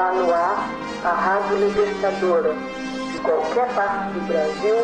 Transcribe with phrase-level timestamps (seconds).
[0.00, 0.70] Está no ar
[1.04, 2.54] a Rádio Libertadora,
[3.12, 4.76] de qualquer parte do Brasil,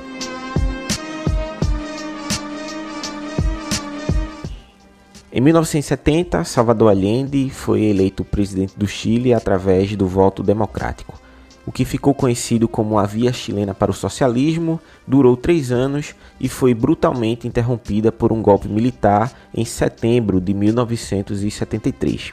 [5.36, 11.20] Em 1970, Salvador Allende foi eleito presidente do Chile através do voto democrático.
[11.66, 16.48] O que ficou conhecido como a Via Chilena para o Socialismo durou três anos e
[16.48, 22.32] foi brutalmente interrompida por um golpe militar em setembro de 1973.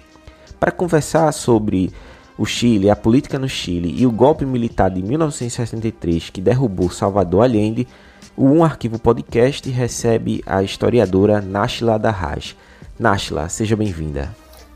[0.58, 1.90] Para conversar sobre
[2.36, 7.44] o Chile, a política no Chile e o golpe militar de 1963 que derrubou Salvador
[7.44, 7.88] Allende,
[8.36, 12.54] o Um Arquivo Podcast recebe a historiadora Nashla Darraj.
[13.00, 14.28] Nashla, seja bem-vinda.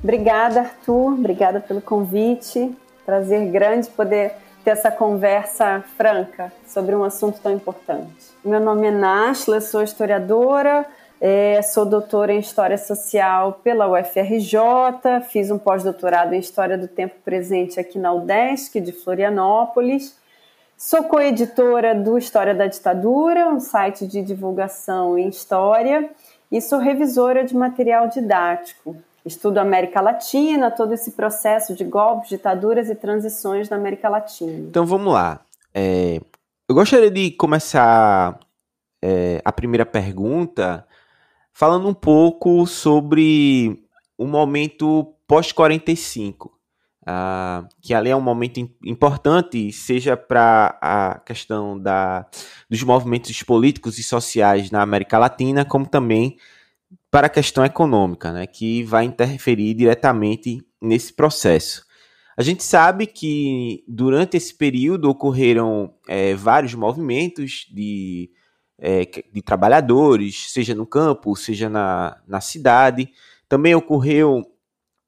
[0.02, 1.12] Obrigada, Arthur.
[1.12, 2.74] Obrigada pelo convite.
[3.04, 4.32] Prazer grande poder
[4.64, 8.30] ter essa conversa franca sobre um assunto tão importante.
[8.42, 10.86] Meu nome é Nashla, sou historiadora,
[11.20, 17.16] é, sou doutora em História Social pela UFRJ, fiz um pós-doutorado em História do Tempo
[17.22, 20.16] Presente aqui na UDESC de Florianópolis.
[20.78, 26.08] Sou coeditora do História da Ditadura, um site de divulgação em história
[26.54, 28.96] e sou revisora de material didático.
[29.26, 34.68] Estudo América Latina, todo esse processo de golpes, ditaduras e transições na América Latina.
[34.68, 35.40] Então vamos lá.
[35.74, 36.20] É,
[36.68, 38.38] eu gostaria de começar
[39.02, 40.86] é, a primeira pergunta
[41.52, 43.84] falando um pouco sobre
[44.16, 46.50] o momento pós-45.
[47.06, 52.26] Uh, que ali é um momento importante, seja para a questão da,
[52.68, 56.38] dos movimentos políticos e sociais na América Latina, como também
[57.10, 61.84] para a questão econômica, né, que vai interferir diretamente nesse processo.
[62.36, 68.30] A gente sabe que durante esse período ocorreram é, vários movimentos de,
[68.78, 73.10] é, de trabalhadores, seja no campo, seja na, na cidade.
[73.48, 74.42] Também ocorreu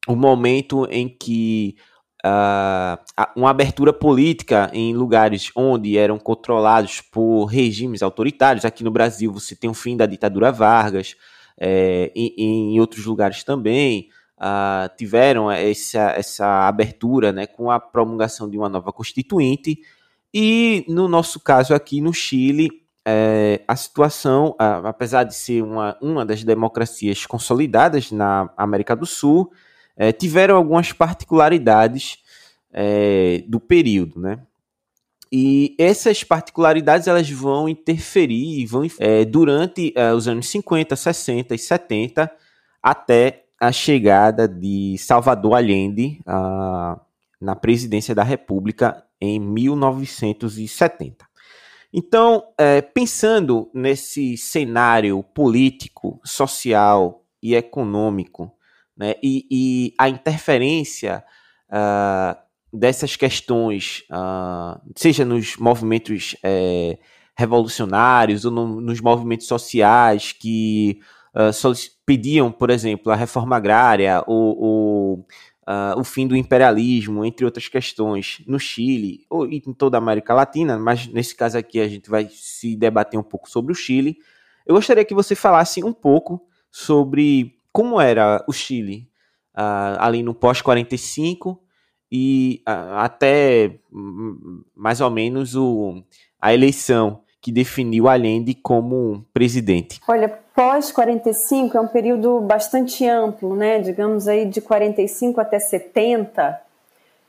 [0.07, 1.77] o momento em que
[2.25, 2.99] uh,
[3.35, 8.65] uma abertura política em lugares onde eram controlados por regimes autoritários.
[8.65, 11.15] Aqui no Brasil você tem o fim da ditadura Vargas,
[11.59, 12.35] é, em,
[12.75, 14.09] em, outros lugares também.
[14.39, 19.79] Uh, tiveram essa, essa abertura né, com a promulgação de uma nova constituinte,
[20.35, 22.69] e no nosso caso aqui no Chile,
[23.09, 29.07] é, a situação, uh, apesar de ser uma, uma das democracias consolidadas na América do
[29.07, 29.51] Sul,
[29.97, 32.19] é, tiveram algumas particularidades
[32.73, 34.39] é, do período, né?
[35.33, 41.59] E essas particularidades elas vão interferir vão é, durante é, os anos 50, 60 e
[41.59, 42.31] 70
[42.81, 47.01] até a chegada de Salvador Allende a,
[47.41, 51.27] na presidência da República em 1970.
[51.93, 58.56] Então, é, pensando nesse cenário político, social e econômico
[58.97, 59.15] né?
[59.23, 61.23] E, e a interferência
[61.69, 62.37] uh,
[62.73, 66.99] dessas questões, uh, seja nos movimentos é,
[67.37, 71.01] revolucionários ou no, nos movimentos sociais que
[71.35, 71.75] uh,
[72.05, 75.27] pediam, por exemplo, a reforma agrária ou, ou
[75.69, 80.33] Uh, o fim do imperialismo, entre outras questões, no Chile ou em toda a América
[80.33, 84.17] Latina, mas nesse caso aqui a gente vai se debater um pouco sobre o Chile.
[84.65, 86.41] Eu gostaria que você falasse um pouco
[86.71, 89.07] sobre como era o Chile
[89.55, 91.59] uh, ali no pós-45
[92.11, 96.03] e uh, até um, mais ou menos o,
[96.41, 100.01] a eleição que definiu Allende como presidente?
[100.09, 103.79] Olha, pós-45 é um período bastante amplo, né?
[103.79, 106.59] Digamos aí de 45 até 70.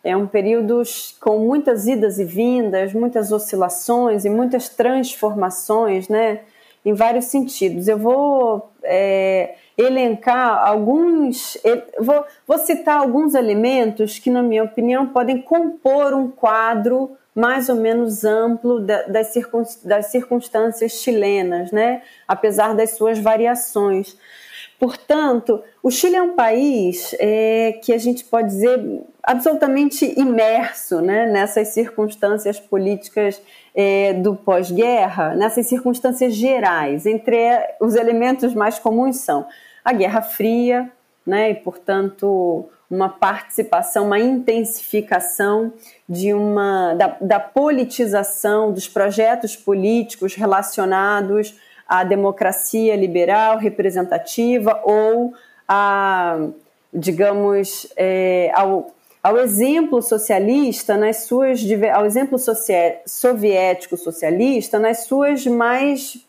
[0.01, 0.81] É um período
[1.19, 6.39] com muitas idas e vindas, muitas oscilações e muitas transformações, né?
[6.85, 7.89] Em vários sentidos.
[7.89, 11.57] Eu vou é, elencar alguns.
[11.99, 17.75] Vou, vou citar alguns elementos que, na minha opinião, podem compor um quadro mais ou
[17.75, 19.27] menos amplo das,
[20.07, 22.01] circunstâncias chilenas, né?
[22.27, 24.17] apesar das suas variações.
[24.79, 28.79] Portanto, o Chile é um país é, que a gente pode dizer
[29.23, 33.41] absolutamente imerso né, nessas circunstâncias políticas
[33.75, 37.05] é, do pós-guerra, nessas circunstâncias gerais.
[37.05, 37.37] Entre
[37.79, 39.47] os elementos mais comuns são
[39.87, 40.91] a Guerra Fria,
[41.25, 45.71] né, e, portanto, uma participação, uma intensificação
[46.09, 51.55] de uma, da, da politização dos projetos políticos relacionados
[51.87, 55.33] à democracia liberal representativa ou
[55.65, 56.37] a,
[56.93, 58.93] digamos, é, ao,
[59.27, 61.59] ao exemplo socialista nas suas
[61.93, 62.37] ao exemplo
[63.05, 66.25] soviético socialista nas suas mais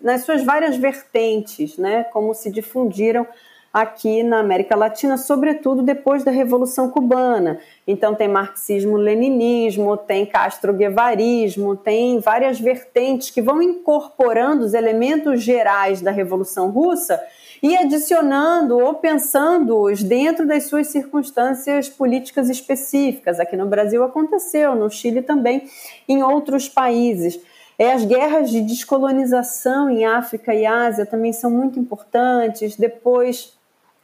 [0.00, 3.24] nas suas várias vertentes, né, como se difundiram
[3.72, 7.58] aqui na América Latina, sobretudo depois da Revolução Cubana.
[7.86, 16.10] Então tem marxismo-leninismo, tem castro-guevarismo, tem várias vertentes que vão incorporando os elementos gerais da
[16.10, 17.22] Revolução Russa
[17.62, 23.38] e adicionando ou pensando-os dentro das suas circunstâncias políticas específicas.
[23.38, 25.68] Aqui no Brasil aconteceu, no Chile também,
[26.08, 27.38] em outros países.
[27.78, 32.76] É, as guerras de descolonização em África e Ásia também são muito importantes.
[32.76, 33.56] Depois,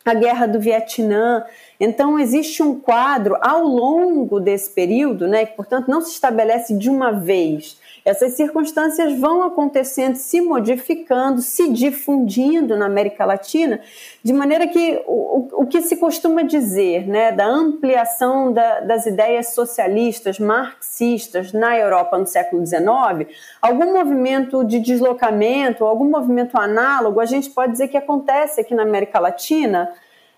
[0.04, 1.44] a guerra do Vietnã.
[1.78, 6.88] Então, existe um quadro ao longo desse período, né, que, portanto, não se estabelece de
[6.88, 7.78] uma vez.
[8.08, 13.81] Essas circunstâncias vão acontecendo, se modificando, se difundindo na América Latina,
[14.22, 19.49] de maneira que o, o que se costuma dizer né, da ampliação da, das ideias
[19.49, 23.28] socialistas, marxistas na Europa no século XIX,
[23.60, 28.84] algum movimento de deslocamento, algum movimento análogo, a gente pode dizer que acontece aqui na
[28.84, 29.93] América Latina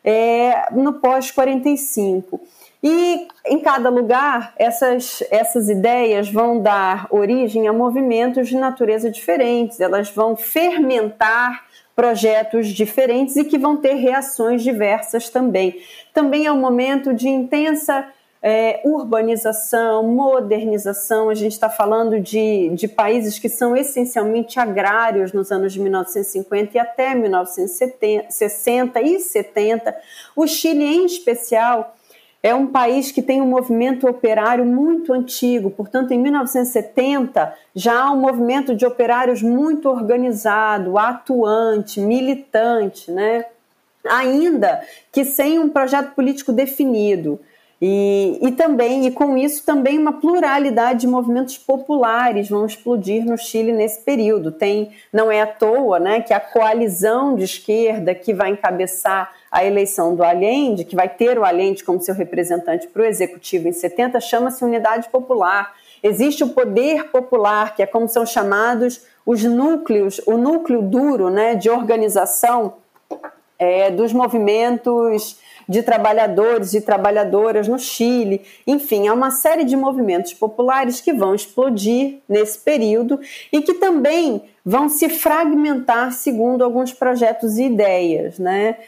[0.05, 2.41] é, no pós-45.
[2.83, 9.81] E em cada lugar, essas, essas ideias vão dar origem a movimentos de natureza diferentes,
[9.81, 15.79] elas vão fermentar projetos diferentes e que vão ter reações diversas também.
[16.15, 18.09] Também é um momento de intensa
[18.43, 21.29] é, urbanização, modernização.
[21.29, 26.77] A gente está falando de, de países que são essencialmente agrários nos anos de 1950
[26.77, 29.95] e até 1960 e 70.
[30.35, 31.95] O Chile, em especial,
[32.43, 38.13] é um país que tem um movimento operário muito antigo, portanto, em 1970 já há
[38.13, 43.45] um movimento de operários muito organizado, atuante, militante, né?
[44.09, 44.83] ainda
[45.13, 47.39] que sem um projeto político definido.
[47.83, 53.39] E, e também, e com isso, também uma pluralidade de movimentos populares vão explodir no
[53.39, 54.53] Chile nesse período.
[54.53, 59.65] Tem, não é à toa, né, que a coalizão de esquerda que vai encabeçar a
[59.65, 63.73] eleição do Allende, que vai ter o Allende como seu representante para o executivo em
[63.73, 65.75] 70, chama-se Unidade Popular.
[66.03, 71.55] Existe o poder popular, que é como são chamados os núcleos, o núcleo duro né,
[71.55, 72.75] de organização
[73.59, 75.39] é, dos movimentos
[75.69, 78.43] de trabalhadores e trabalhadoras no Chile.
[78.67, 83.21] Enfim, há uma série de movimentos populares que vão explodir nesse período
[83.53, 88.39] e que também vão se fragmentar segundo alguns projetos e ideias.
[88.39, 88.79] Né?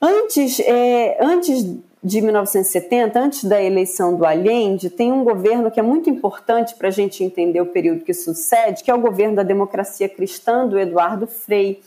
[0.00, 1.64] Antes, é, antes
[2.02, 6.88] de 1970, antes da eleição do Allende, tem um governo que é muito importante para
[6.88, 10.78] a gente entender o período que sucede, que é o governo da democracia cristã do
[10.78, 11.82] Eduardo Frei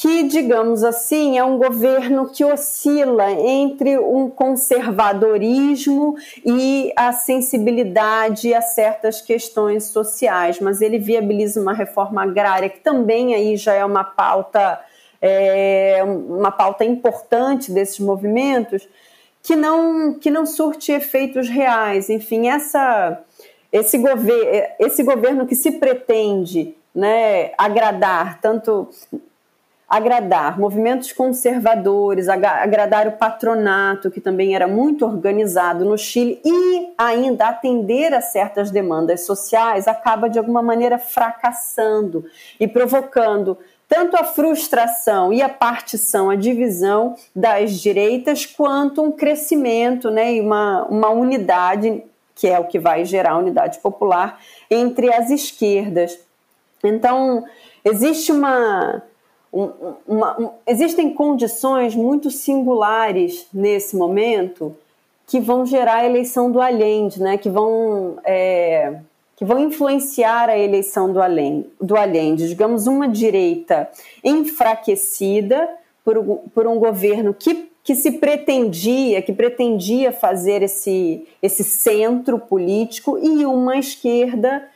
[0.00, 6.14] que, digamos assim, é um governo que oscila entre um conservadorismo
[6.46, 13.34] e a sensibilidade a certas questões sociais, mas ele viabiliza uma reforma agrária que também
[13.34, 14.80] aí já é uma pauta
[15.20, 18.88] é, uma pauta importante desses movimentos
[19.42, 22.10] que não que não surte efeitos reais.
[22.10, 23.22] Enfim, essa
[23.72, 28.88] esse, gover esse governo que se pretende né, agradar tanto
[29.88, 37.48] agradar movimentos conservadores, agradar o patronato, que também era muito organizado no Chile, e ainda
[37.48, 42.26] atender a certas demandas sociais, acaba de alguma maneira fracassando
[42.60, 43.56] e provocando
[43.88, 50.40] tanto a frustração e a partição, a divisão das direitas, quanto um crescimento né, e
[50.40, 52.04] uma, uma unidade,
[52.34, 54.38] que é o que vai gerar a unidade popular,
[54.70, 56.18] entre as esquerdas.
[56.84, 57.44] Então,
[57.84, 59.02] existe uma
[59.52, 64.76] um, uma, um, existem condições muito singulares nesse momento
[65.26, 67.36] que vão gerar a eleição do Allende, né?
[67.36, 68.98] que, vão, é,
[69.38, 72.48] que vão influenciar a eleição do Allende, do Allende.
[72.48, 73.88] Digamos, uma direita
[74.24, 75.70] enfraquecida
[76.04, 76.20] por,
[76.52, 83.46] por um governo que, que se pretendia, que pretendia fazer esse, esse centro político, e
[83.46, 84.68] uma esquerda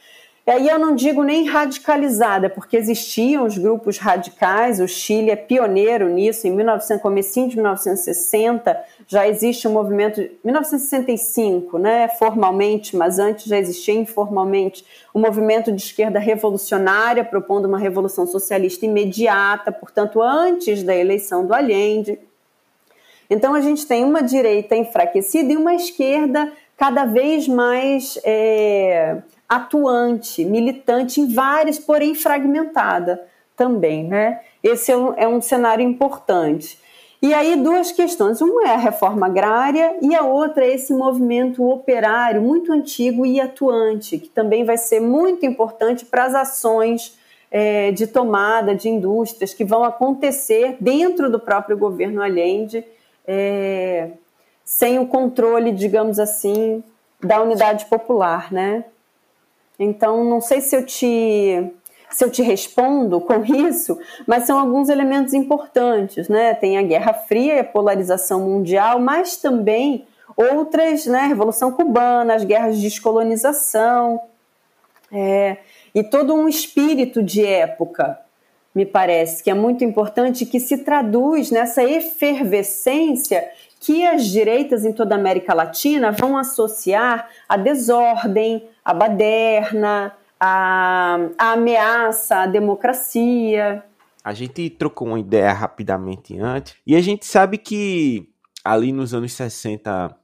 [0.45, 5.37] E aí eu não digo nem radicalizada, porque existiam os grupos radicais, o Chile é
[5.37, 13.19] pioneiro nisso, em 1900, comecinho de 1960 já existe um movimento, 1965, né, formalmente, mas
[13.19, 14.85] antes já existia informalmente,
[15.15, 21.55] um movimento de esquerda revolucionária propondo uma revolução socialista imediata, portanto antes da eleição do
[21.55, 22.19] Allende.
[23.31, 29.19] Então a gente tem uma direita enfraquecida e uma esquerda cada vez mais é,
[29.53, 33.23] atuante, militante em várias, porém fragmentada
[33.55, 34.41] também, né?
[34.63, 36.81] Esse é um, é um cenário importante.
[37.21, 41.69] E aí duas questões, uma é a reforma agrária e a outra é esse movimento
[41.69, 47.17] operário muito antigo e atuante, que também vai ser muito importante para as ações
[47.51, 52.83] é, de tomada de indústrias que vão acontecer dentro do próprio governo Allende,
[53.27, 54.13] é,
[54.65, 56.83] sem o controle, digamos assim,
[57.23, 58.87] da unidade popular, né?
[59.83, 61.73] Então, não sei se eu te
[62.11, 66.53] se eu te respondo com isso, mas são alguns elementos importantes, né?
[66.53, 71.21] Tem a Guerra Fria, a polarização mundial, mas também outras, né?
[71.23, 74.21] Revolução Cubana, as guerras de descolonização,
[75.11, 75.59] é,
[75.95, 78.19] e todo um espírito de época,
[78.75, 83.47] me parece, que é muito importante, que se traduz nessa efervescência
[83.83, 91.19] que as direitas em toda a América Latina vão associar à desordem, à baderna, à,
[91.37, 93.85] ameaça à democracia.
[94.23, 98.29] A gente trocou uma ideia rapidamente antes, e a gente sabe que
[98.65, 100.17] ali nos anos 60,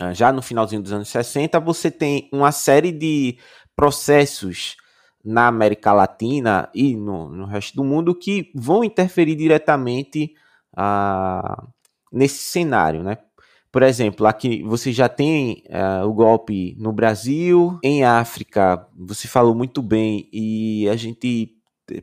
[0.00, 3.38] ah, já no finalzinho dos anos 60, você tem uma série de
[3.76, 4.76] processos
[5.24, 10.34] na América Latina e no, no resto do mundo que vão interferir diretamente
[10.76, 11.72] uh,
[12.14, 13.18] nesse cenário, né?
[13.72, 19.52] Por exemplo, aqui você já tem uh, o golpe no Brasil, em África, você falou
[19.54, 21.52] muito bem, e a gente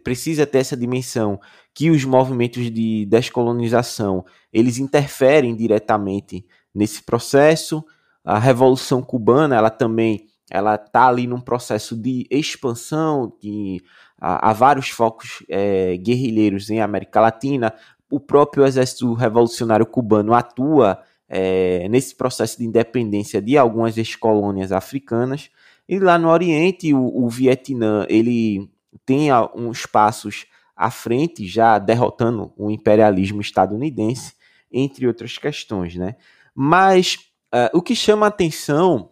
[0.04, 1.40] precisa ter essa dimensão
[1.74, 7.84] que os movimentos de descolonização eles interferem diretamente nesse processo.
[8.24, 13.82] A Revolução Cubana, ela também ela está ali num processo de expansão, que
[14.20, 17.74] há, vários focos é, guerrilheiros em América Latina,
[18.12, 25.50] o próprio exército revolucionário cubano atua é, nesse processo de independência de algumas ex-colônias africanas.
[25.88, 28.70] E lá no Oriente, o, o Vietnã ele
[29.06, 34.34] tem uns passos à frente, já derrotando o imperialismo estadunidense,
[34.72, 35.96] entre outras questões.
[35.96, 36.16] Né?
[36.54, 37.16] Mas
[37.54, 39.12] uh, o que chama a atenção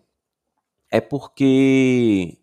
[0.91, 2.38] é porque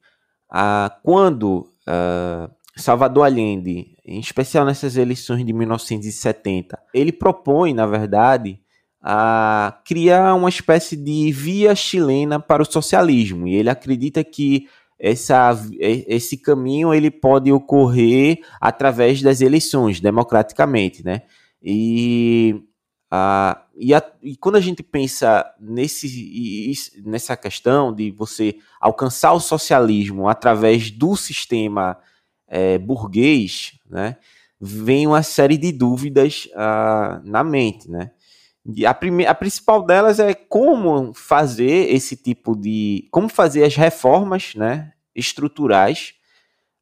[0.51, 8.61] uh, quando uh, Salvador Allende, em especial nessas eleições de 1970, ele propõe, na verdade,
[9.03, 13.49] a criar uma espécie de via chilena para o socialismo.
[13.49, 21.23] E ele acredita que essa, esse caminho ele pode ocorrer através das eleições, democraticamente, né?
[21.61, 22.63] E,
[23.11, 29.41] a, e, a, e quando a gente pensa nesse, nessa questão de você alcançar o
[29.41, 31.99] socialismo através do sistema
[32.49, 34.17] é, burguês, né,
[34.61, 38.11] vem uma série de dúvidas uh, na mente, né?
[38.85, 43.07] A, a principal delas é como fazer esse tipo de.
[43.13, 46.15] como fazer as reformas né, estruturais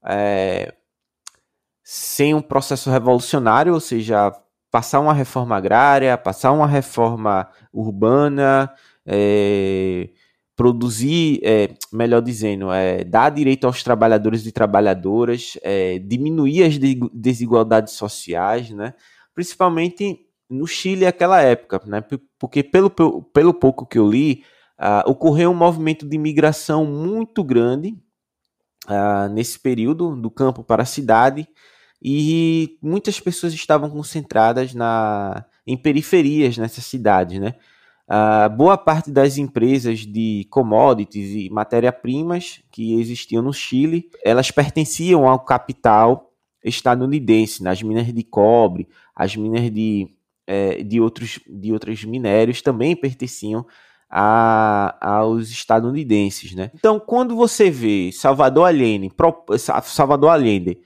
[0.05, 0.73] é,
[1.83, 4.33] sem um processo revolucionário, ou seja,
[4.71, 8.73] passar uma reforma agrária, passar uma reforma urbana,
[9.07, 10.09] é,
[10.57, 16.79] produzir, é, melhor dizendo, é, dar direito aos trabalhadores e trabalhadoras, é, diminuir as
[17.13, 18.95] desigualdades sociais, né?
[19.35, 22.03] principalmente no Chile aquela época, né?
[22.39, 24.45] porque pelo, pelo pouco que eu li,
[24.79, 27.97] uh, ocorreu um movimento de migração muito grande
[28.87, 31.49] uh, nesse período, do campo para a cidade,
[32.03, 37.55] e muitas pessoas estavam concentradas na, em periferias nessas cidades, né?
[38.07, 45.27] Uh, boa parte das empresas de commodities e matéria-primas que existiam no Chile, elas pertenciam
[45.27, 46.31] ao capital
[46.63, 50.09] estadunidense, nas minas de cobre, as minas de,
[50.47, 53.67] é, de, outros, de outros minérios também pertenciam
[54.11, 56.55] a, aos estadunidenses.
[56.55, 56.71] Né?
[56.75, 59.11] Então, quando você vê Salvador Allende,
[59.83, 60.79] Salvador Allende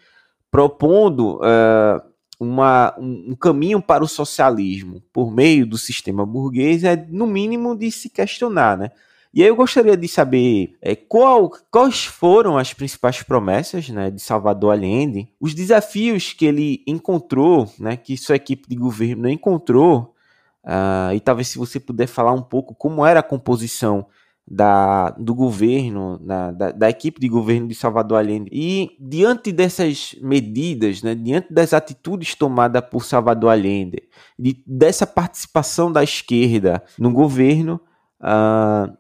[0.51, 2.08] propondo uh,
[2.39, 7.91] uma, um, caminho para o socialismo por meio do sistema burguês é, no mínimo, de
[7.91, 8.91] se questionar, né?
[9.33, 14.23] E aí eu gostaria de saber é, qual, quais foram as principais promessas né, de
[14.23, 20.15] Salvador Allende, os desafios que ele encontrou, né, que sua equipe de governo encontrou,
[20.65, 24.07] uh, e talvez se você puder falar um pouco como era a composição
[24.51, 28.49] da, do governo, na, da, da, equipe de governo de Salvador Allende.
[28.51, 34.03] E diante dessas medidas, né, diante das atitudes tomadas por Salvador Allende,
[34.39, 37.79] de, dessa participação da esquerda no governo,
[38.23, 38.91] uh,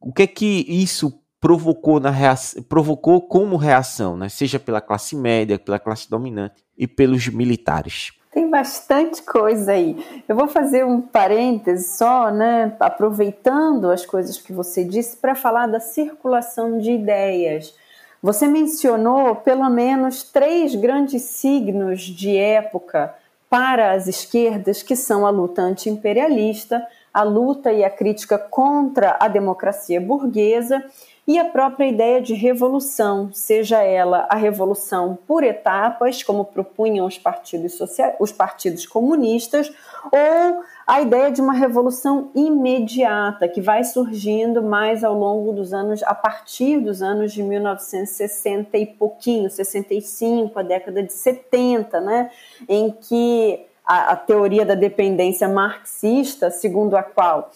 [0.00, 5.14] o que é que isso provocou, na reação, provocou como reação, né, seja pela classe
[5.14, 8.12] média, pela classe dominante e pelos militares?
[8.36, 10.22] Tem bastante coisa aí.
[10.28, 15.66] Eu vou fazer um parêntese só, né, aproveitando as coisas que você disse, para falar
[15.66, 17.74] da circulação de ideias.
[18.22, 23.14] Você mencionou pelo menos três grandes signos de época
[23.48, 29.28] para as esquerdas, que são a luta anti-imperialista, a luta e a crítica contra a
[29.28, 30.84] democracia burguesa
[31.26, 37.18] e a própria ideia de revolução, seja ela a revolução por etapas, como propunham os
[37.18, 39.72] partidos, social, os partidos comunistas,
[40.04, 46.00] ou a ideia de uma revolução imediata, que vai surgindo mais ao longo dos anos,
[46.04, 52.30] a partir dos anos de 1960 e pouquinho, 65, a década de 70, né,
[52.68, 57.50] em que a, a teoria da dependência marxista, segundo a qual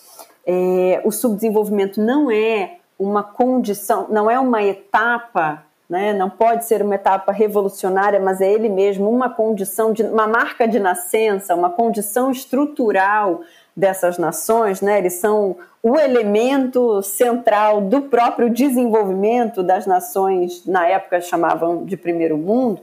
[0.44, 6.12] é, o subdesenvolvimento não é uma condição, não é uma etapa, né?
[6.12, 10.68] não pode ser uma etapa revolucionária, mas é ele mesmo uma condição, de, uma marca
[10.68, 13.40] de nascença, uma condição estrutural
[13.74, 14.98] dessas nações, né?
[14.98, 22.36] eles são o elemento central do próprio desenvolvimento das nações, na época chamavam de primeiro
[22.36, 22.82] mundo.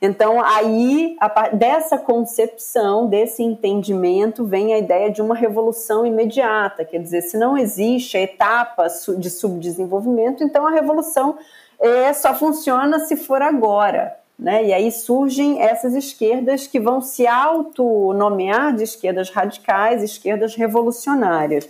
[0.00, 1.16] Então, aí,
[1.54, 6.84] dessa concepção, desse entendimento, vem a ideia de uma revolução imediata.
[6.84, 8.86] Quer dizer, se não existe a etapa
[9.18, 11.36] de subdesenvolvimento, então a revolução
[11.80, 14.16] é, só funciona se for agora.
[14.38, 14.66] Né?
[14.66, 21.68] E aí surgem essas esquerdas que vão se autonomear de esquerdas radicais, esquerdas revolucionárias.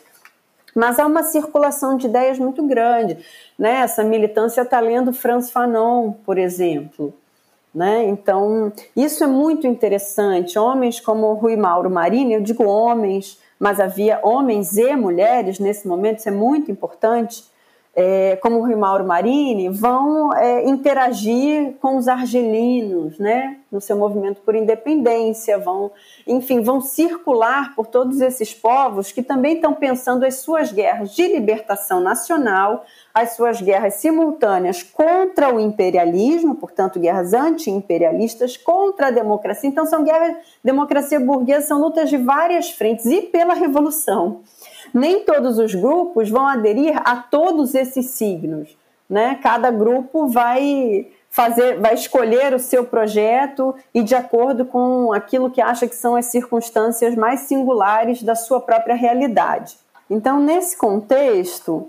[0.75, 3.25] Mas há uma circulação de ideias muito grande.
[3.59, 3.81] Né?
[3.81, 7.15] Essa militância está lendo Franz Fanon, por exemplo.
[7.79, 8.09] Né?
[8.09, 10.59] Então, isso é muito interessante.
[10.59, 16.19] Homens como Rui Mauro Marini, eu digo homens, mas havia homens e mulheres nesse momento,
[16.19, 17.45] isso é muito importante,
[18.01, 23.57] é, como Rui Mauro Marini, vão é, interagir com os argelinos, né?
[23.71, 25.91] no seu movimento por independência, vão,
[26.27, 31.27] enfim, vão circular por todos esses povos que também estão pensando as suas guerras de
[31.27, 39.69] libertação nacional, as suas guerras simultâneas contra o imperialismo, portanto, guerras anti-imperialistas, contra a democracia.
[39.69, 44.41] Então, são guerras, democracia burguesa, são lutas de várias frentes e pela revolução.
[44.93, 48.77] Nem todos os grupos vão aderir a todos esses signos.
[49.09, 49.39] Né?
[49.43, 55.61] Cada grupo vai fazer, vai escolher o seu projeto e de acordo com aquilo que
[55.61, 59.77] acha que são as circunstâncias mais singulares da sua própria realidade.
[60.11, 61.89] Então, nesse contexto,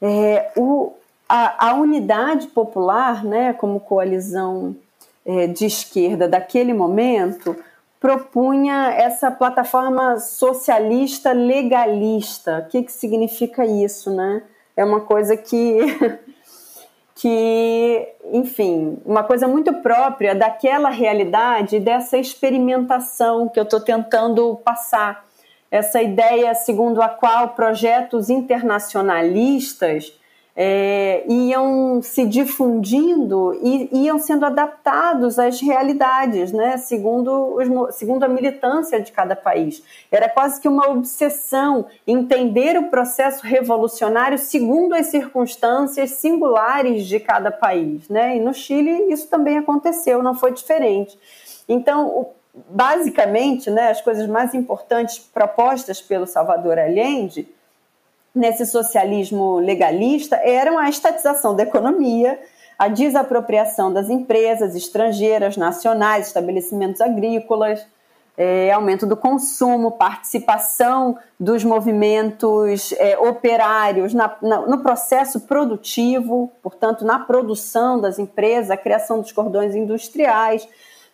[0.00, 0.92] é, o,
[1.28, 4.76] a, a, unidade popular, né, como coalizão
[5.24, 7.56] é, de esquerda daquele momento,
[8.00, 12.64] propunha essa plataforma socialista legalista.
[12.66, 14.42] O que, que significa isso, né?
[14.76, 15.78] É uma coisa que,
[17.14, 25.24] que, enfim, uma coisa muito própria daquela realidade, dessa experimentação que eu estou tentando passar
[25.70, 30.12] essa ideia segundo a qual projetos internacionalistas
[30.56, 38.28] é, iam se difundindo e iam sendo adaptados às realidades, né, segundo, os, segundo a
[38.28, 39.82] militância de cada país.
[40.10, 47.50] Era quase que uma obsessão entender o processo revolucionário segundo as circunstâncias singulares de cada
[47.50, 48.08] país.
[48.08, 48.38] Né?
[48.38, 51.18] E no Chile isso também aconteceu, não foi diferente.
[51.68, 52.32] Então, o,
[52.70, 57.46] basicamente, né, as coisas mais importantes propostas pelo Salvador Allende
[58.36, 62.38] nesse socialismo legalista eram a estatização da economia,
[62.78, 67.84] a desapropriação das empresas estrangeiras, nacionais, estabelecimentos agrícolas,
[68.38, 77.04] é, aumento do consumo, participação dos movimentos é, operários na, na, no processo produtivo, portanto,
[77.04, 80.68] na produção das empresas, a criação dos cordões industriais,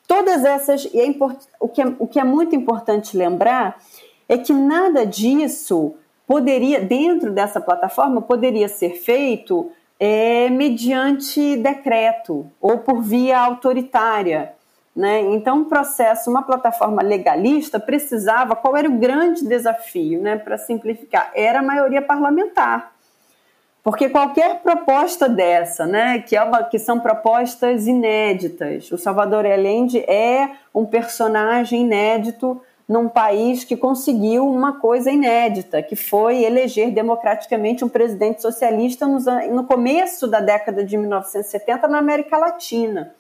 [0.07, 1.15] Todas essas, e é
[1.59, 3.79] o, que é, o que é muito importante lembrar
[4.29, 5.95] é que nada disso
[6.33, 14.55] poderia, dentro dessa plataforma, poderia ser feito é, mediante decreto ou por via autoritária.
[14.97, 15.21] Né?
[15.21, 21.31] Então, um processo, uma plataforma legalista precisava, qual era o grande desafio, né, para simplificar?
[21.35, 22.93] Era a maioria parlamentar.
[23.83, 29.99] Porque qualquer proposta dessa, né, que, é uma, que são propostas inéditas, o Salvador Allende
[29.99, 37.85] é um personagem inédito num país que conseguiu uma coisa inédita, que foi eleger democraticamente
[37.85, 43.15] um presidente socialista no começo da década de 1970 na América Latina.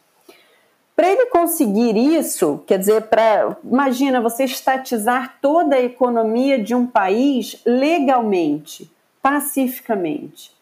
[0.95, 6.87] Para ele conseguir isso, quer dizer, para imagina você estatizar toda a economia de um
[6.87, 10.53] país legalmente, pacificamente.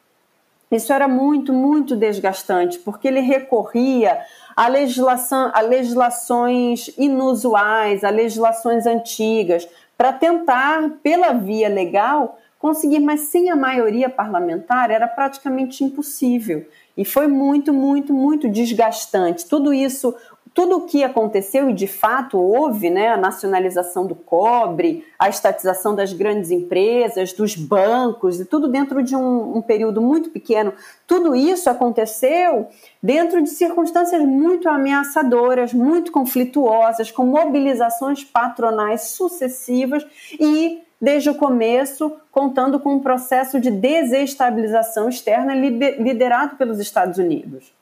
[0.71, 4.21] Isso era muito, muito desgastante, porque ele recorria
[4.61, 13.21] a, legislação, a legislações inusuais, a legislações antigas, para tentar, pela via legal, conseguir, mas
[13.21, 16.67] sem a maioria parlamentar era praticamente impossível.
[16.95, 19.47] E foi muito, muito, muito desgastante.
[19.47, 20.15] Tudo isso,
[20.61, 25.95] tudo o que aconteceu, e de fato houve, né, a nacionalização do cobre, a estatização
[25.95, 30.75] das grandes empresas, dos bancos, e tudo dentro de um, um período muito pequeno,
[31.07, 32.69] tudo isso aconteceu
[33.03, 40.07] dentro de circunstâncias muito ameaçadoras, muito conflituosas, com mobilizações patronais sucessivas
[40.39, 47.80] e desde o começo, contando com um processo de desestabilização externa liderado pelos Estados Unidos.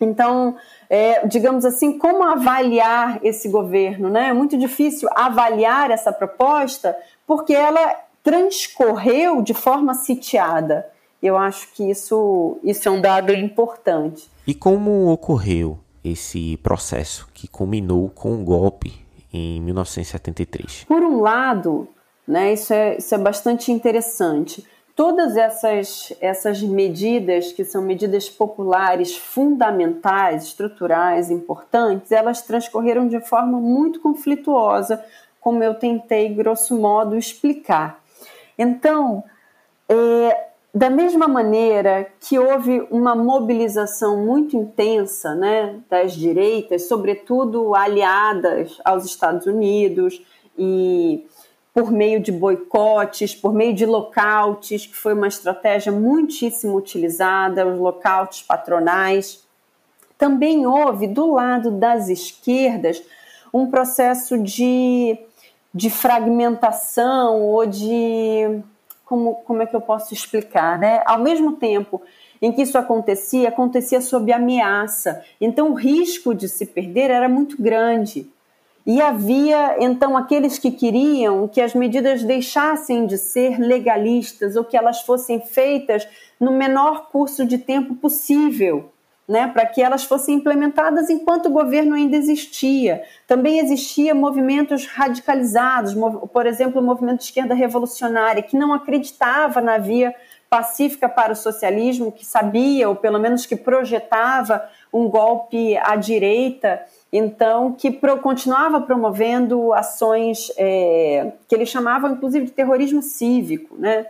[0.00, 0.56] Então,
[0.88, 4.08] é, digamos assim, como avaliar esse governo?
[4.08, 4.28] Né?
[4.28, 10.88] É muito difícil avaliar essa proposta porque ela transcorreu de forma sitiada.
[11.22, 14.30] Eu acho que isso, isso é um dado importante.
[14.46, 20.84] E como ocorreu esse processo que culminou com o um golpe em 1973?
[20.84, 21.86] Por um lado,
[22.26, 24.64] né, isso, é, isso é bastante interessante
[25.00, 33.58] todas essas, essas medidas, que são medidas populares fundamentais, estruturais, importantes, elas transcorreram de forma
[33.58, 35.02] muito conflituosa,
[35.40, 37.98] como eu tentei, grosso modo, explicar.
[38.58, 39.24] Então,
[39.88, 48.78] é, da mesma maneira que houve uma mobilização muito intensa né, das direitas, sobretudo aliadas
[48.84, 50.22] aos Estados Unidos
[50.58, 51.24] e
[51.72, 57.78] por meio de boicotes, por meio de lockouts, que foi uma estratégia muitíssimo utilizada, os
[57.78, 59.44] lockouts patronais.
[60.18, 63.02] Também houve, do lado das esquerdas,
[63.54, 65.18] um processo de,
[65.72, 68.60] de fragmentação ou de.
[69.04, 70.78] Como, como é que eu posso explicar?
[70.78, 71.02] Né?
[71.04, 72.00] Ao mesmo tempo
[72.42, 75.22] em que isso acontecia, acontecia sob ameaça.
[75.40, 78.30] Então, o risco de se perder era muito grande.
[78.86, 84.76] E havia então aqueles que queriam que as medidas deixassem de ser legalistas ou que
[84.76, 88.90] elas fossem feitas no menor curso de tempo possível,
[89.28, 93.02] né, para que elas fossem implementadas enquanto o governo ainda existia.
[93.28, 95.94] Também existia movimentos radicalizados,
[96.32, 100.14] por exemplo, o movimento de esquerda revolucionária, que não acreditava na via
[100.48, 106.82] pacífica para o socialismo, que sabia, ou pelo menos que projetava um golpe à direita
[107.12, 114.06] então que pro, continuava promovendo ações é, que ele chamava inclusive de terrorismo cívico, né?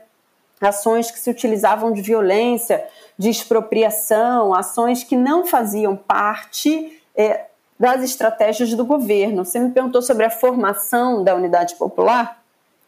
[0.61, 2.85] ações que se utilizavam de violência,
[3.19, 7.47] de expropriação, ações que não faziam parte é,
[7.79, 9.45] das estratégias do governo.
[9.45, 12.43] Você me perguntou sobre a formação da unidade popular.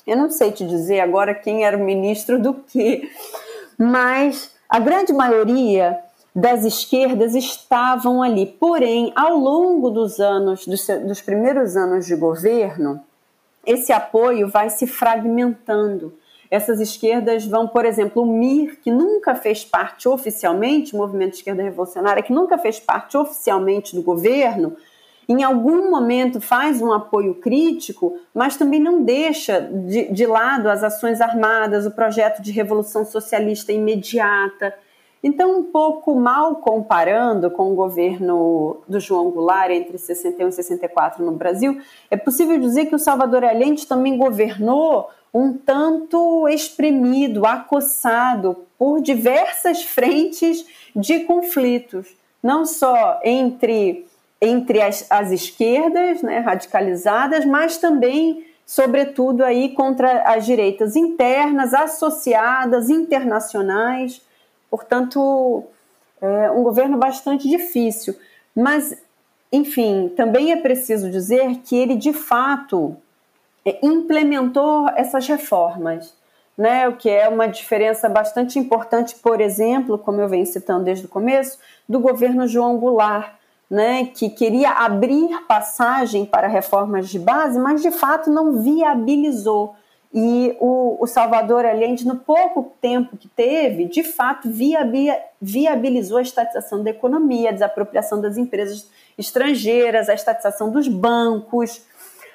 [0.06, 3.10] Eu não sei te dizer agora quem era o ministro do que,
[3.78, 5.98] mas a grande maioria
[6.34, 8.46] das esquerdas estavam ali.
[8.46, 13.00] Porém, ao longo dos anos, dos, dos primeiros anos de governo,
[13.66, 16.14] esse apoio vai se fragmentando.
[16.50, 21.62] Essas esquerdas vão, por exemplo, o MIR, que nunca fez parte oficialmente, o Movimento Esquerda
[21.62, 24.76] Revolucionária, que nunca fez parte oficialmente do governo,
[25.28, 30.82] em algum momento faz um apoio crítico, mas também não deixa de, de lado as
[30.82, 34.74] ações armadas, o projeto de revolução socialista imediata.
[35.22, 41.24] Então, um pouco mal comparando com o governo do João Goulart entre 61 e 64
[41.24, 41.80] no Brasil,
[42.10, 49.82] é possível dizer que o Salvador Allende também governou um tanto exprimido, acossado por diversas
[49.82, 52.08] frentes de conflitos,
[52.42, 54.06] não só entre,
[54.40, 62.90] entre as, as esquerdas né, radicalizadas, mas também, sobretudo, aí contra as direitas internas, associadas,
[62.90, 64.20] internacionais.
[64.72, 65.64] Portanto,
[66.18, 68.16] é um governo bastante difícil.
[68.56, 68.96] Mas,
[69.52, 72.96] enfim, também é preciso dizer que ele, de fato,
[73.66, 76.14] é, implementou essas reformas.
[76.56, 81.06] Né, o que é uma diferença bastante importante, por exemplo, como eu venho citando desde
[81.06, 81.58] o começo,
[81.88, 83.32] do governo João Goulart,
[83.70, 89.74] né, que queria abrir passagem para reformas de base, mas de fato não viabilizou.
[90.14, 94.48] E o, o Salvador Allende, no pouco tempo que teve, de fato
[95.40, 101.82] viabilizou a estatização da economia, a desapropriação das empresas estrangeiras, a estatização dos bancos,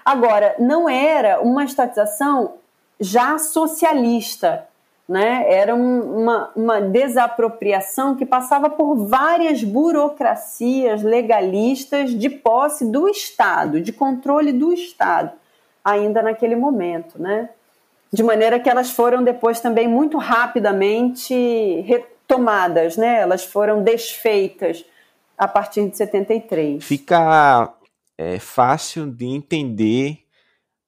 [0.08, 2.54] Agora, não era uma estatização
[2.98, 4.66] já socialista,
[5.06, 5.44] né?
[5.52, 13.82] Era um, uma, uma desapropriação que passava por várias burocracias legalistas de posse do Estado,
[13.82, 15.34] de controle do Estado,
[15.84, 17.50] ainda naquele momento, né?
[18.12, 23.20] De maneira que elas foram depois também muito rapidamente retomadas, né?
[23.20, 24.86] Elas foram desfeitas
[25.38, 26.84] a partir de 73.
[26.84, 27.74] Fica
[28.18, 30.20] é, fácil de entender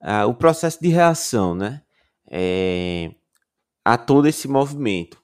[0.02, 1.82] uh, o processo de reação, né?
[2.32, 3.12] É,
[3.84, 5.20] a todo esse movimento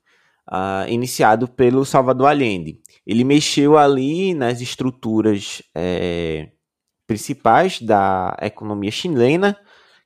[0.49, 2.79] uh, iniciado pelo Salvador Allende.
[3.05, 6.49] Ele mexeu ali nas estruturas é,
[7.05, 9.57] principais da economia chilena,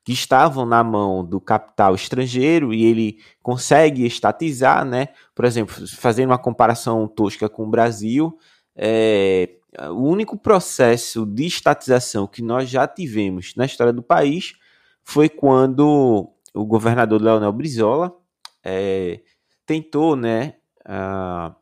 [0.04, 5.10] que estavam na mão do capital estrangeiro e ele consegue estatizar, né?
[5.36, 8.38] Por exemplo, fazendo uma comparação tosca com o Brasil,
[8.76, 9.50] é,
[9.92, 14.54] o único processo de estatização que nós já tivemos na história do país
[15.04, 18.16] foi quando o governador Leonel Brizola
[18.64, 19.22] é,
[19.66, 21.56] tentou, né, a,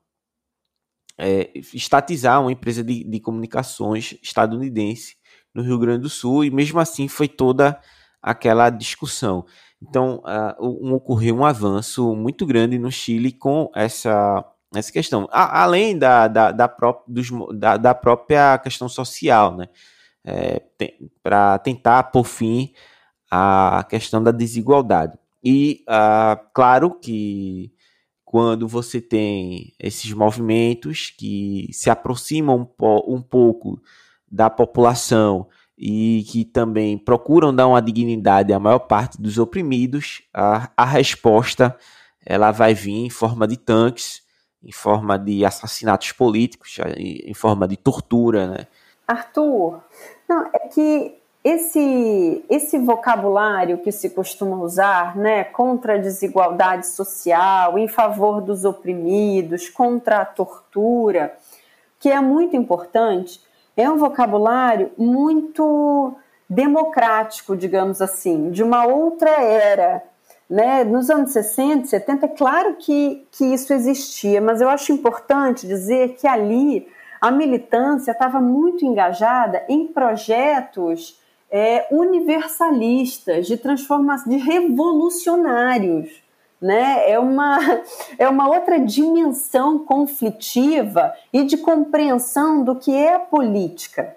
[1.17, 5.17] é, estatizar uma empresa de, de comunicações estadunidense
[5.53, 7.79] no Rio Grande do Sul e mesmo assim foi toda
[8.27, 9.45] aquela discussão.
[9.81, 14.43] Então, uh, um, ocorreu um avanço muito grande no Chile com essa,
[14.75, 19.67] essa questão, a, além da, da, da, pró dos, da, da, própria questão social, né?
[20.25, 20.61] É,
[21.23, 22.73] para tentar por fim
[23.31, 25.17] a questão da desigualdade.
[25.41, 27.71] E uh, claro que
[28.25, 33.81] quando você tem esses movimentos que se aproximam um, um pouco
[34.29, 40.69] da população e que também procuram dar uma dignidade à maior parte dos oprimidos, a,
[40.75, 41.77] a resposta
[42.25, 44.21] ela vai vir em forma de tanques,
[44.63, 48.67] em forma de assassinatos políticos, em forma de tortura, né?
[49.07, 49.81] Arthur,
[50.27, 57.79] não, é que esse, esse vocabulário que se costuma usar, né, contra a desigualdade social,
[57.79, 61.37] em favor dos oprimidos, contra a tortura,
[61.99, 63.39] que é muito importante,
[63.77, 66.13] é um vocabulário muito
[66.49, 70.03] democrático, digamos assim, de uma outra era.
[70.49, 70.83] Né?
[70.83, 76.15] Nos anos 60, 70, é claro que, que isso existia, mas eu acho importante dizer
[76.15, 76.87] que ali
[77.21, 81.19] a militância estava muito engajada em projetos
[81.51, 86.26] é, universalistas, de transformação, de revolucionários.
[86.61, 87.09] Né?
[87.09, 87.59] É, uma,
[88.17, 94.15] é uma outra dimensão conflitiva e de compreensão do que é a política.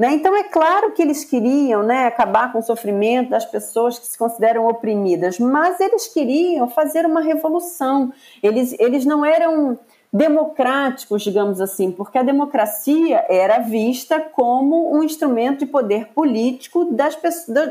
[0.00, 0.14] Né?
[0.14, 4.16] Então, é claro que eles queriam né, acabar com o sofrimento das pessoas que se
[4.16, 8.10] consideram oprimidas, mas eles queriam fazer uma revolução.
[8.42, 9.78] Eles, eles não eram
[10.10, 17.16] democráticos, digamos assim, porque a democracia era vista como um instrumento de poder político das,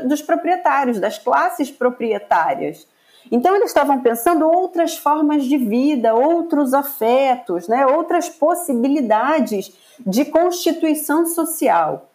[0.06, 2.86] dos proprietários, das classes proprietárias.
[3.30, 9.72] Então eles estavam pensando outras formas de vida, outros afetos, né, outras possibilidades
[10.04, 12.08] de constituição social.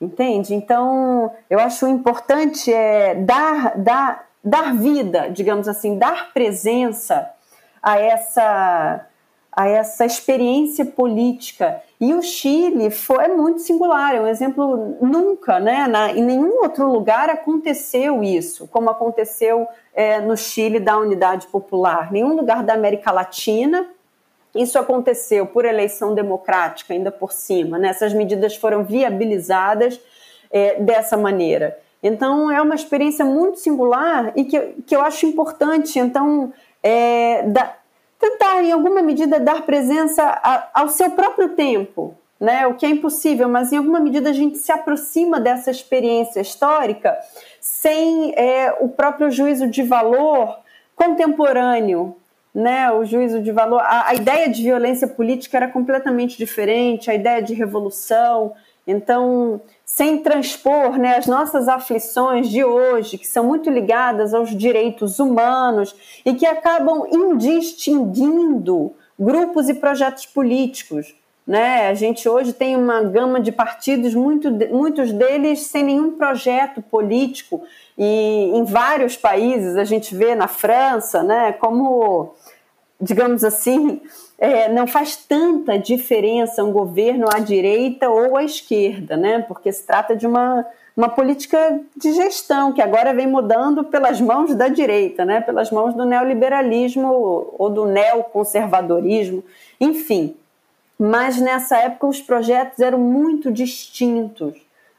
[0.00, 0.52] Entende?
[0.52, 7.30] Então, eu acho importante é dar, dar, dar vida, digamos assim, dar presença
[7.80, 9.06] a essa
[9.52, 11.82] a essa experiência política.
[12.00, 16.90] E o Chile foi muito singular, é um exemplo nunca, né, na, em nenhum outro
[16.90, 22.10] lugar aconteceu isso, como aconteceu é, no Chile da Unidade Popular.
[22.10, 23.86] Nenhum lugar da América Latina
[24.54, 27.78] isso aconteceu por eleição democrática, ainda por cima.
[27.78, 27.88] Né?
[27.88, 29.98] Essas medidas foram viabilizadas
[30.50, 31.78] é, dessa maneira.
[32.02, 35.98] Então, é uma experiência muito singular e que, que eu acho importante.
[35.98, 37.74] Então, é, da,
[38.22, 42.64] tentar, em alguma medida, dar presença a, ao seu próprio tempo, né?
[42.68, 47.18] o que é impossível, mas em alguma medida a gente se aproxima dessa experiência histórica
[47.60, 50.56] sem é, o próprio juízo de valor
[50.94, 52.16] contemporâneo.
[52.54, 57.14] Né, o juízo de valor, a, a ideia de violência política era completamente diferente, a
[57.14, 58.52] ideia de revolução,
[58.86, 65.18] então, sem transpor né, as nossas aflições de hoje, que são muito ligadas aos direitos
[65.18, 71.14] humanos e que acabam indistinguindo grupos e projetos políticos.
[71.46, 71.88] Né?
[71.88, 77.62] A gente hoje tem uma gama de partidos, muito, muitos deles sem nenhum projeto político,
[77.98, 82.34] e em vários países, a gente vê na França, né, como,
[83.00, 84.00] digamos assim,
[84.42, 89.38] é, não faz tanta diferença um governo à direita ou à esquerda, né?
[89.38, 94.52] Porque se trata de uma, uma política de gestão que agora vem mudando pelas mãos
[94.52, 95.40] da direita, né?
[95.40, 99.44] Pelas mãos do neoliberalismo ou do neoconservadorismo,
[99.80, 100.34] enfim.
[100.98, 104.54] Mas nessa época os projetos eram muito distintos.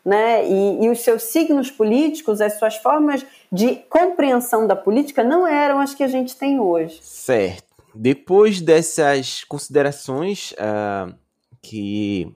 [0.06, 0.48] né?
[0.48, 5.82] E, e, os seus signos políticos, as suas formas de compreensão da política não eram
[5.82, 7.00] as que a gente tem hoje.
[7.02, 7.73] Certo.
[7.96, 11.14] Depois dessas considerações uh,
[11.62, 12.34] que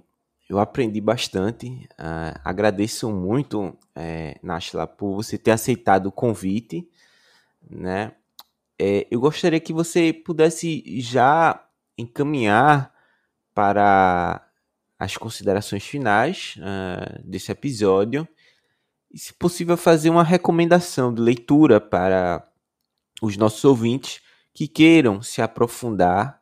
[0.49, 1.67] eu aprendi bastante,
[1.99, 3.75] uh, agradeço muito, uh,
[4.41, 6.87] Nashla, por você ter aceitado o convite,
[7.69, 8.13] né?
[8.79, 11.67] É, eu gostaria que você pudesse já
[11.97, 12.93] encaminhar
[13.53, 14.47] para
[14.99, 18.27] as considerações finais uh, desse episódio
[19.11, 22.47] e, se possível, fazer uma recomendação de leitura para
[23.19, 24.21] os nossos ouvintes
[24.57, 26.41] que queiram se aprofundar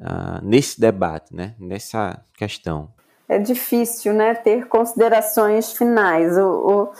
[0.00, 2.88] uh, nesse debate, né, nessa questão.
[3.28, 6.36] É difícil, né, ter considerações finais.
[6.36, 6.92] O, o,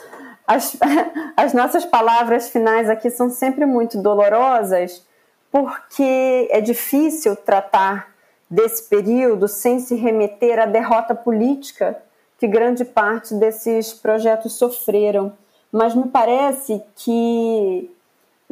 [0.46, 0.76] as,
[1.36, 5.04] as nossas palavras finais aqui são sempre muito dolorosas,
[5.50, 8.14] porque é difícil tratar
[8.48, 12.00] desse período sem se remeter à derrota política
[12.38, 15.32] que grande parte desses projetos sofreram.
[15.72, 17.92] Mas me parece que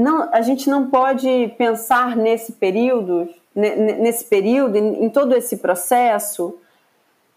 [0.03, 6.59] não, a gente não pode pensar nesse período, nesse período, em, todo esse processo,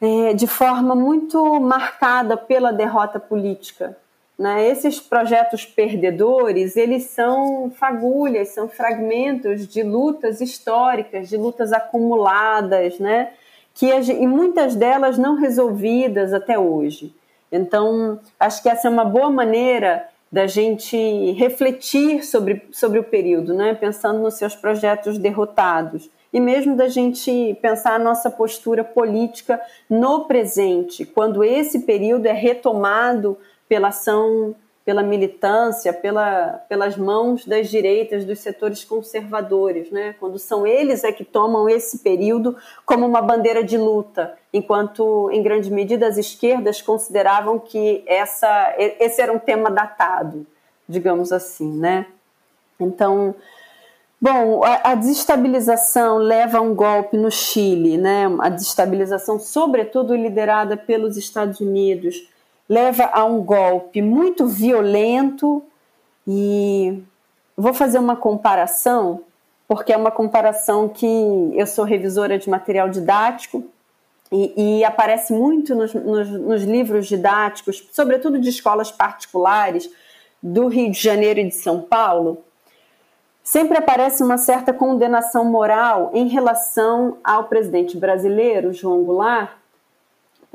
[0.01, 3.95] é, de forma muito marcada pela derrota política.
[4.38, 4.67] Né?
[4.67, 13.32] Esses projetos perdedores, eles são fagulhas, são fragmentos de lutas históricas, de lutas acumuladas, né?
[13.73, 17.15] que, e muitas delas não resolvidas até hoje.
[17.51, 20.98] Então, acho que essa é uma boa maneira da gente
[21.32, 23.74] refletir sobre, sobre o período, né?
[23.74, 26.10] pensando nos seus projetos derrotados.
[26.34, 32.34] E mesmo da gente pensar a nossa postura política no presente, quando esse período é
[32.34, 33.38] retomado
[33.69, 34.54] pela ação,
[34.86, 40.13] pela militância, pela, pelas mãos das direitas, dos setores conservadores, né?
[40.19, 45.41] quando são eles é que tomam esse período como uma bandeira de luta, enquanto, em
[45.41, 50.45] grande medida, as esquerdas consideravam que essa, esse era um tema datado,
[50.88, 51.80] digamos assim.
[51.80, 52.06] Né?
[52.80, 53.34] Então,
[54.21, 58.26] Bom, a, a, desestabilização leva a um golpe no Chile, né?
[58.39, 62.28] A desestabilização, sobretudo liderada pelos Estados Unidos,
[62.67, 65.63] leva a um golpe muito violento
[66.28, 67.01] e
[67.56, 69.21] vou fazer uma comparação,
[69.67, 71.06] porque é uma comparação que
[71.54, 73.63] eu sou revisora de material didático
[74.32, 79.89] e, e aparece muito nos, nos, nos livros didáticos, sobretudo de escolas particulares
[80.41, 82.43] do Rio de Janeiro e de São Paulo.
[83.43, 89.51] Sempre aparece uma certa condenação moral em relação ao presidente brasileiro, João Goulart,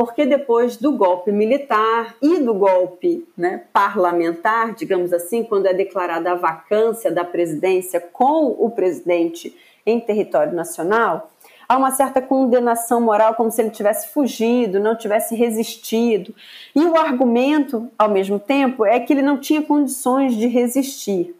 [0.00, 6.32] porque depois do golpe militar e do golpe né, parlamentar, digamos assim, quando é declarada
[6.32, 11.30] a vacância da presidência com o presidente em território nacional,
[11.68, 16.34] há uma certa condenação moral, como se ele tivesse fugido, não tivesse resistido.
[16.74, 21.36] E o argumento, ao mesmo tempo, é que ele não tinha condições de resistir.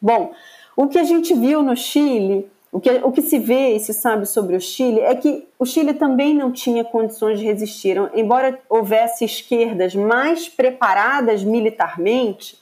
[0.00, 0.32] Bom,
[0.74, 3.94] o que a gente viu no Chile o que, o que se vê e se
[3.94, 7.96] sabe sobre o Chile é que o Chile também não tinha condições de resistir.
[8.12, 12.58] Embora houvesse esquerdas mais preparadas militarmente,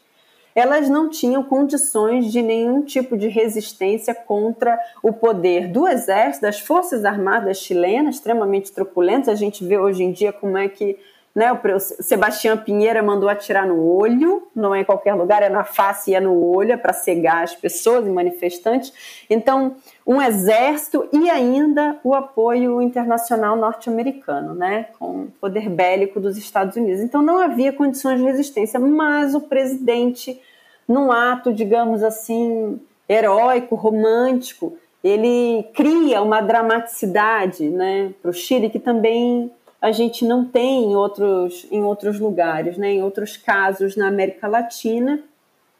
[0.55, 6.61] elas não tinham condições de nenhum tipo de resistência contra o poder do exército, das
[6.61, 9.31] forças armadas chilenas, extremamente truculentas.
[9.31, 10.99] A gente vê hoje em dia como é que
[11.35, 11.51] né?
[11.53, 16.11] O Sebastião Pinheira mandou atirar no olho, não é em qualquer lugar, é na face
[16.11, 18.93] e é no olho, é para cegar as pessoas e manifestantes.
[19.31, 24.89] Então, um exército e ainda o apoio internacional norte-americano, né?
[24.99, 27.01] com o poder bélico dos Estados Unidos.
[27.01, 30.39] Então, não havia condições de resistência, mas o presidente,
[30.87, 38.79] num ato, digamos assim, heróico, romântico, ele cria uma dramaticidade né, para o Chile que
[38.79, 39.51] também
[39.83, 44.47] a gente não tem em outros, em outros lugares, né, em outros casos na América
[44.47, 45.21] Latina,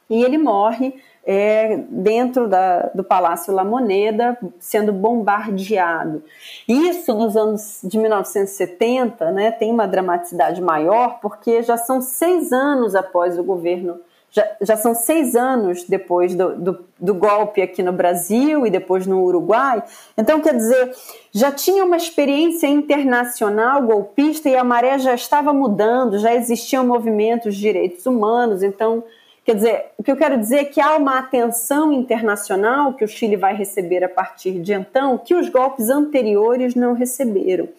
[0.09, 0.93] e ele morre
[1.25, 6.21] é, dentro da, do Palácio La Moneda, sendo bombardeado.
[6.67, 12.95] Isso nos anos de 1970 né, tem uma dramaticidade maior, porque já são seis anos
[12.95, 14.01] após o governo
[14.33, 19.05] já, já são seis anos depois do, do, do, golpe aqui no Brasil e depois
[19.05, 19.83] no Uruguai.
[20.17, 20.91] Então, quer dizer,
[21.31, 27.53] já tinha uma experiência internacional golpista e a maré já estava mudando, já existiam movimentos
[27.53, 28.63] de direitos humanos.
[28.63, 29.03] Então,
[29.45, 33.07] quer dizer, o que eu quero dizer é que há uma atenção internacional que o
[33.07, 37.69] Chile vai receber a partir de então, que os golpes anteriores não receberam.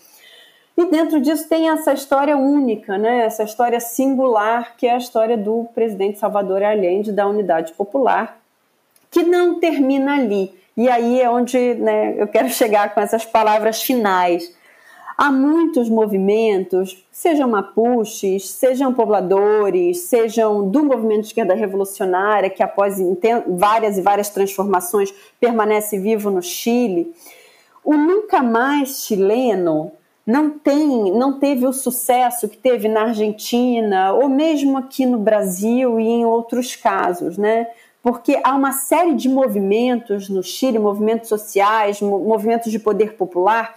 [0.77, 3.25] E dentro disso tem essa história única, né?
[3.25, 8.39] essa história singular, que é a história do presidente Salvador Allende, da Unidade Popular,
[9.09, 10.53] que não termina ali.
[10.77, 14.53] E aí é onde né, eu quero chegar com essas palavras finais.
[15.17, 22.97] há muitos movimentos, sejam mapuches, sejam pobladores, sejam do movimento de esquerda revolucionária, que após
[23.47, 27.15] várias e várias transformações permanece vivo no Chile.
[27.85, 29.93] O nunca mais chileno
[30.27, 36.01] não tem, não teve o sucesso que teve na Argentina ou mesmo aqui no Brasil
[36.01, 37.69] e em outros casos, né?
[38.03, 43.75] Porque há uma série de movimentos no Chile, movimentos sociais, movimentos de poder popular,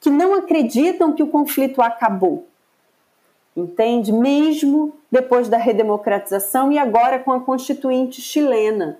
[0.00, 2.46] que não acreditam que o conflito acabou.
[3.54, 4.12] Entende?
[4.12, 8.98] Mesmo depois da redemocratização e agora com a Constituinte chilena.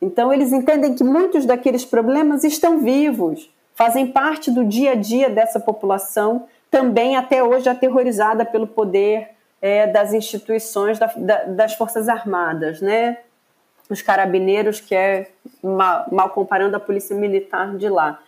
[0.00, 5.28] Então, eles entendem que muitos daqueles problemas estão vivos, fazem parte do dia a dia
[5.30, 12.08] dessa população, também até hoje aterrorizada pelo poder é, das instituições da, da, das Forças
[12.08, 13.18] Armadas, né?
[13.88, 15.30] Os carabineiros, que é
[15.62, 18.20] mal, mal comparando a polícia militar de lá.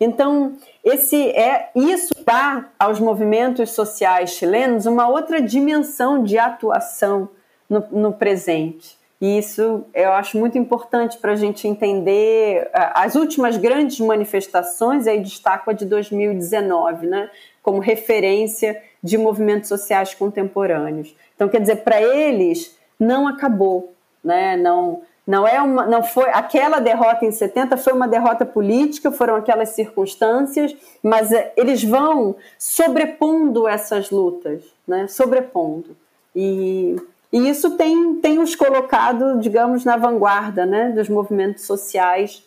[0.00, 7.28] Então, esse é isso dá aos movimentos sociais chilenos uma outra dimensão de atuação
[7.68, 8.98] no, no presente.
[9.20, 15.20] E isso eu acho muito importante para a gente entender as últimas grandes manifestações, aí
[15.20, 17.30] destaco a de 2019, né,
[17.62, 21.14] como referência de movimentos sociais contemporâneos.
[21.34, 23.92] Então, quer dizer, para eles não acabou,
[24.24, 29.12] né, não, não é uma, não foi aquela derrota em 70 foi uma derrota política,
[29.12, 35.06] foram aquelas circunstâncias, mas é, eles vão sobrepondo essas lutas, né?
[35.06, 35.96] Sobrepondo.
[36.34, 36.96] E,
[37.32, 42.42] e isso tem, tem os colocado, digamos, na vanguarda, né, dos movimentos sociais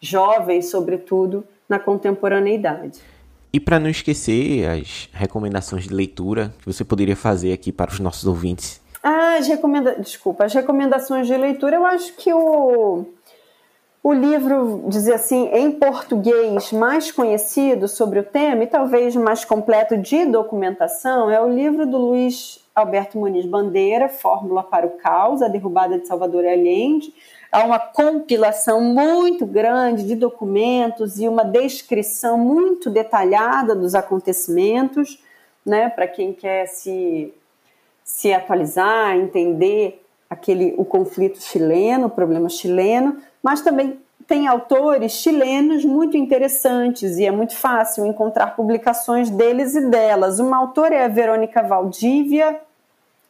[0.00, 3.00] jovens, sobretudo, na contemporaneidade.
[3.52, 8.00] E para não esquecer as recomendações de leitura que você poderia fazer aqui para os
[8.00, 9.96] nossos ouvintes ah, as recomenda...
[9.96, 13.04] Desculpa, as recomendações de leitura, eu acho que o,
[14.02, 19.98] o livro, dizer assim, em português mais conhecido sobre o tema e talvez mais completo
[19.98, 25.48] de documentação é o livro do Luiz Alberto Muniz Bandeira, Fórmula para o Caos, a
[25.48, 27.14] derrubada de Salvador Allende.
[27.52, 35.22] Há uma compilação muito grande de documentos e uma descrição muito detalhada dos acontecimentos,
[35.64, 37.32] né, para quem quer se
[38.02, 45.84] se atualizar, entender aquele o conflito chileno, o problema chileno, mas também tem autores chilenos
[45.84, 50.38] muito interessantes e é muito fácil encontrar publicações deles e delas.
[50.38, 52.58] Uma autora é a Verônica Valdívia,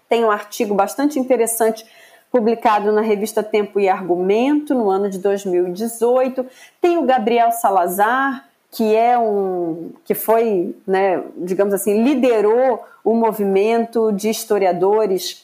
[0.09, 1.85] tem um artigo bastante interessante
[2.31, 6.45] publicado na revista Tempo e Argumento no ano de 2018.
[6.81, 14.11] Tem o Gabriel Salazar, que é um que foi, né, digamos assim, liderou o movimento
[14.13, 15.44] de historiadores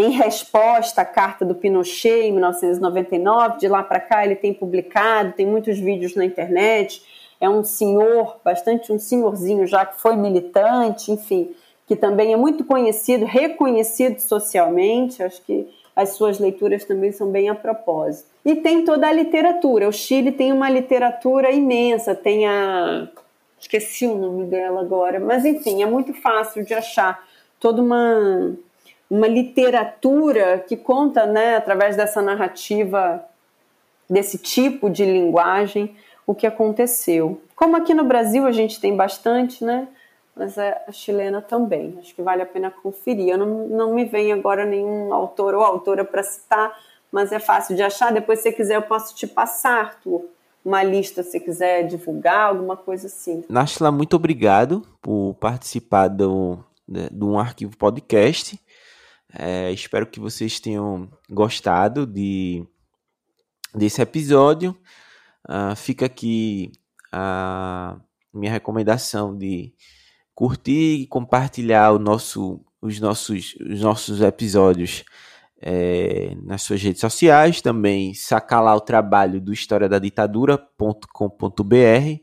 [0.00, 3.58] em resposta à carta do Pinochet em 1999.
[3.58, 7.02] De lá para cá ele tem publicado, tem muitos vídeos na internet.
[7.40, 11.54] É um senhor, bastante um senhorzinho já que foi militante, enfim,
[11.86, 15.22] que também é muito conhecido, reconhecido socialmente.
[15.22, 18.28] Acho que as suas leituras também são bem a propósito.
[18.44, 19.88] E tem toda a literatura.
[19.88, 23.08] O Chile tem uma literatura imensa, tem a.
[23.58, 27.22] Esqueci o nome dela agora, mas enfim, é muito fácil de achar
[27.60, 28.56] toda uma,
[29.10, 33.24] uma literatura que conta, né, através dessa narrativa,
[34.08, 35.96] desse tipo de linguagem,
[36.26, 37.40] o que aconteceu.
[37.56, 39.88] Como aqui no Brasil a gente tem bastante, né?
[40.40, 41.96] mas é a chilena também.
[41.98, 43.28] Acho que vale a pena conferir.
[43.28, 46.74] Eu não, não me vem agora nenhum autor ou autora para citar,
[47.12, 48.10] mas é fácil de achar.
[48.10, 50.24] Depois, se quiser, eu posso te passar, Arthur,
[50.64, 53.44] uma lista, se quiser divulgar, alguma coisa assim.
[53.50, 56.58] Nashla, muito obrigado por participar do,
[56.88, 58.58] de, um arquivo podcast.
[59.32, 62.64] É, espero que vocês tenham gostado de,
[63.74, 64.76] desse episódio.
[65.48, 66.72] Uh, fica aqui
[67.12, 67.96] a
[68.32, 69.72] minha recomendação de
[70.34, 75.04] curtir e compartilhar nosso, os, nossos, os nossos episódios
[75.60, 82.22] é, nas suas redes sociais, também sacar lá o trabalho do historiadaditadura.com.br,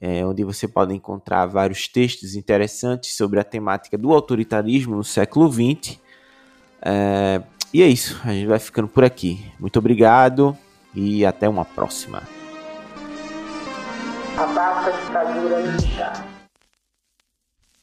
[0.00, 5.50] é, onde você pode encontrar vários textos interessantes sobre a temática do autoritarismo no século
[5.50, 6.00] XX.
[6.84, 7.40] É,
[7.72, 9.50] e é isso, a gente vai ficando por aqui.
[9.58, 10.56] Muito obrigado
[10.94, 12.22] e até uma próxima.
[15.98, 16.31] A.